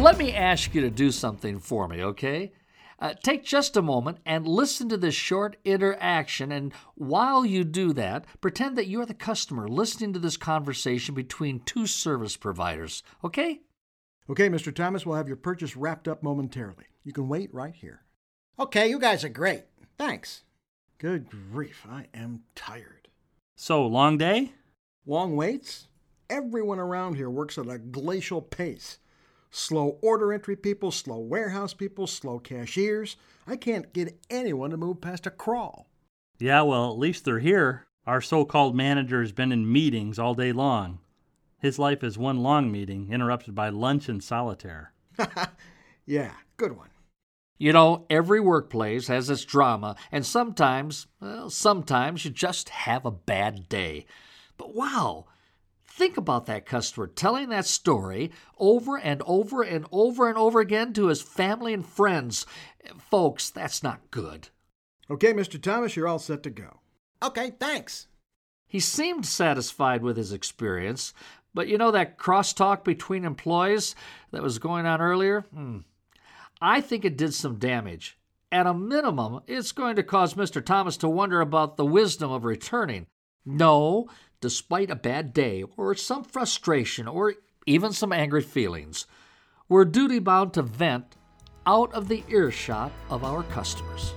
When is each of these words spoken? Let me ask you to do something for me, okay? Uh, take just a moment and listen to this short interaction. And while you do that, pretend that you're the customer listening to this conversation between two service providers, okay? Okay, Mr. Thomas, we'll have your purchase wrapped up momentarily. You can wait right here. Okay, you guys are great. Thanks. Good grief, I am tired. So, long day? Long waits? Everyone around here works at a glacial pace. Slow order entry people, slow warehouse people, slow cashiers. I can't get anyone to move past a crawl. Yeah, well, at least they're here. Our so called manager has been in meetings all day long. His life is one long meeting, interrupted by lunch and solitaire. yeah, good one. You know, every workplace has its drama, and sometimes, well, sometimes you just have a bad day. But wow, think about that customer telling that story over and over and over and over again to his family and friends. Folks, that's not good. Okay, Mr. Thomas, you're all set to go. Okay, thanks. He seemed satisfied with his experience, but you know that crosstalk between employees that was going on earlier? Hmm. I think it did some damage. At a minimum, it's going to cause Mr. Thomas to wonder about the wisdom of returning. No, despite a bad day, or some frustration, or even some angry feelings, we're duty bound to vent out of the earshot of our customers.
Let 0.00 0.16
me 0.16 0.32
ask 0.32 0.74
you 0.74 0.80
to 0.80 0.90
do 0.90 1.12
something 1.12 1.58
for 1.58 1.86
me, 1.86 2.02
okay? 2.02 2.52
Uh, 2.98 3.12
take 3.22 3.44
just 3.44 3.76
a 3.76 3.82
moment 3.82 4.16
and 4.24 4.48
listen 4.48 4.88
to 4.88 4.96
this 4.96 5.14
short 5.14 5.58
interaction. 5.62 6.50
And 6.50 6.72
while 6.94 7.44
you 7.44 7.64
do 7.64 7.92
that, 7.92 8.24
pretend 8.40 8.78
that 8.78 8.88
you're 8.88 9.04
the 9.04 9.12
customer 9.12 9.68
listening 9.68 10.14
to 10.14 10.18
this 10.18 10.38
conversation 10.38 11.14
between 11.14 11.60
two 11.60 11.86
service 11.86 12.38
providers, 12.38 13.02
okay? 13.22 13.60
Okay, 14.30 14.48
Mr. 14.48 14.74
Thomas, 14.74 15.04
we'll 15.04 15.18
have 15.18 15.28
your 15.28 15.36
purchase 15.36 15.76
wrapped 15.76 16.08
up 16.08 16.22
momentarily. 16.22 16.86
You 17.04 17.12
can 17.12 17.28
wait 17.28 17.52
right 17.52 17.74
here. 17.74 18.06
Okay, 18.58 18.88
you 18.88 18.98
guys 18.98 19.22
are 19.22 19.28
great. 19.28 19.64
Thanks. 19.98 20.44
Good 20.96 21.28
grief, 21.28 21.86
I 21.86 22.06
am 22.14 22.44
tired. 22.54 23.08
So, 23.54 23.86
long 23.86 24.16
day? 24.16 24.54
Long 25.04 25.36
waits? 25.36 25.88
Everyone 26.30 26.78
around 26.78 27.16
here 27.16 27.28
works 27.28 27.58
at 27.58 27.68
a 27.68 27.76
glacial 27.76 28.40
pace. 28.40 28.98
Slow 29.50 29.98
order 30.00 30.32
entry 30.32 30.56
people, 30.56 30.90
slow 30.90 31.18
warehouse 31.18 31.74
people, 31.74 32.06
slow 32.06 32.38
cashiers. 32.38 33.16
I 33.46 33.56
can't 33.56 33.92
get 33.92 34.18
anyone 34.30 34.70
to 34.70 34.76
move 34.76 35.00
past 35.00 35.26
a 35.26 35.30
crawl. 35.30 35.88
Yeah, 36.38 36.62
well, 36.62 36.90
at 36.90 36.98
least 36.98 37.24
they're 37.24 37.40
here. 37.40 37.86
Our 38.06 38.20
so 38.20 38.44
called 38.44 38.74
manager 38.74 39.20
has 39.20 39.32
been 39.32 39.52
in 39.52 39.70
meetings 39.70 40.18
all 40.18 40.34
day 40.34 40.52
long. 40.52 41.00
His 41.58 41.78
life 41.78 42.02
is 42.02 42.16
one 42.16 42.42
long 42.42 42.72
meeting, 42.72 43.12
interrupted 43.12 43.54
by 43.54 43.68
lunch 43.68 44.08
and 44.08 44.22
solitaire. 44.22 44.92
yeah, 46.06 46.32
good 46.56 46.76
one. 46.76 46.88
You 47.58 47.74
know, 47.74 48.06
every 48.08 48.40
workplace 48.40 49.08
has 49.08 49.28
its 49.28 49.44
drama, 49.44 49.96
and 50.10 50.24
sometimes, 50.24 51.06
well, 51.20 51.50
sometimes 51.50 52.24
you 52.24 52.30
just 52.30 52.70
have 52.70 53.04
a 53.04 53.10
bad 53.10 53.68
day. 53.68 54.06
But 54.56 54.74
wow, 54.74 55.26
think 56.00 56.16
about 56.16 56.46
that 56.46 56.64
customer 56.64 57.06
telling 57.06 57.50
that 57.50 57.66
story 57.66 58.30
over 58.58 58.96
and 58.96 59.20
over 59.26 59.60
and 59.60 59.84
over 59.92 60.30
and 60.30 60.38
over 60.38 60.58
again 60.58 60.94
to 60.94 61.08
his 61.08 61.20
family 61.20 61.74
and 61.74 61.84
friends. 61.84 62.46
Folks, 62.98 63.50
that's 63.50 63.82
not 63.82 64.10
good. 64.10 64.48
Okay, 65.10 65.34
Mr. 65.34 65.60
Thomas, 65.60 65.94
you're 65.94 66.08
all 66.08 66.18
set 66.18 66.42
to 66.44 66.48
go. 66.48 66.80
Okay, 67.22 67.52
thanks. 67.60 68.06
He 68.66 68.80
seemed 68.80 69.26
satisfied 69.26 70.02
with 70.02 70.16
his 70.16 70.32
experience, 70.32 71.12
but 71.52 71.68
you 71.68 71.76
know 71.76 71.90
that 71.90 72.16
crosstalk 72.16 72.82
between 72.82 73.26
employees 73.26 73.94
that 74.30 74.42
was 74.42 74.58
going 74.58 74.86
on 74.86 75.02
earlier? 75.02 75.42
Hmm. 75.52 75.80
I 76.62 76.80
think 76.80 77.04
it 77.04 77.18
did 77.18 77.34
some 77.34 77.58
damage. 77.58 78.16
At 78.50 78.66
a 78.66 78.72
minimum, 78.72 79.42
it's 79.46 79.72
going 79.72 79.96
to 79.96 80.02
cause 80.02 80.32
Mr. 80.32 80.64
Thomas 80.64 80.96
to 80.96 81.10
wonder 81.10 81.42
about 81.42 81.76
the 81.76 81.84
wisdom 81.84 82.32
of 82.32 82.44
returning. 82.46 83.06
No, 83.44 84.08
despite 84.40 84.90
a 84.90 84.96
bad 84.96 85.32
day, 85.32 85.64
or 85.76 85.94
some 85.94 86.24
frustration, 86.24 87.08
or 87.08 87.34
even 87.66 87.92
some 87.92 88.12
angry 88.12 88.42
feelings, 88.42 89.06
we're 89.68 89.84
duty 89.84 90.18
bound 90.18 90.54
to 90.54 90.62
vent 90.62 91.16
out 91.66 91.92
of 91.92 92.08
the 92.08 92.24
earshot 92.28 92.92
of 93.08 93.24
our 93.24 93.42
customers. 93.44 94.12